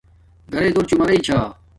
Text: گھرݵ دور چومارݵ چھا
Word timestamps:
گھرݵ 0.53 0.69
دور 0.75 0.85
چومارݵ 0.89 1.19
چھا 1.25 1.39